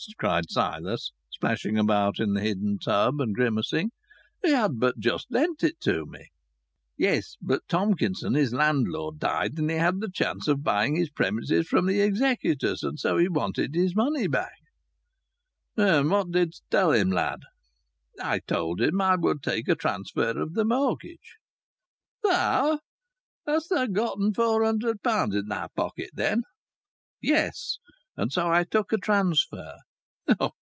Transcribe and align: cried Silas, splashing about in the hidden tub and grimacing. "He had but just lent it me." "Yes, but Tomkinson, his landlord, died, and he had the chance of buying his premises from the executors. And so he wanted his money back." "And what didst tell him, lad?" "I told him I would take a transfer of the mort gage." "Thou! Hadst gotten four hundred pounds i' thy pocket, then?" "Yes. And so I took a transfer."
cried 0.17 0.49
Silas, 0.49 1.11
splashing 1.29 1.77
about 1.77 2.17
in 2.17 2.33
the 2.33 2.41
hidden 2.41 2.79
tub 2.79 3.21
and 3.21 3.35
grimacing. 3.35 3.91
"He 4.43 4.49
had 4.51 4.79
but 4.79 4.97
just 4.97 5.27
lent 5.29 5.63
it 5.63 5.75
me." 5.85 6.29
"Yes, 6.97 7.35
but 7.39 7.61
Tomkinson, 7.67 8.33
his 8.33 8.51
landlord, 8.51 9.19
died, 9.19 9.59
and 9.59 9.69
he 9.69 9.77
had 9.77 9.99
the 9.99 10.09
chance 10.09 10.47
of 10.47 10.63
buying 10.63 10.95
his 10.95 11.11
premises 11.11 11.67
from 11.67 11.85
the 11.85 12.01
executors. 12.01 12.81
And 12.81 12.99
so 12.99 13.17
he 13.19 13.29
wanted 13.29 13.75
his 13.75 13.95
money 13.95 14.25
back." 14.25 14.55
"And 15.77 16.09
what 16.09 16.31
didst 16.31 16.63
tell 16.71 16.93
him, 16.93 17.11
lad?" 17.11 17.41
"I 18.19 18.39
told 18.39 18.81
him 18.81 18.99
I 19.01 19.17
would 19.17 19.43
take 19.43 19.67
a 19.67 19.75
transfer 19.75 20.31
of 20.41 20.55
the 20.55 20.65
mort 20.65 21.01
gage." 21.01 21.37
"Thou! 22.23 22.79
Hadst 23.45 23.71
gotten 23.93 24.33
four 24.33 24.63
hundred 24.65 25.03
pounds 25.03 25.35
i' 25.37 25.41
thy 25.47 25.67
pocket, 25.75 26.09
then?" 26.15 26.41
"Yes. 27.21 27.77
And 28.17 28.31
so 28.33 28.49
I 28.49 28.63
took 28.63 28.91
a 28.91 28.97
transfer." 28.97 29.75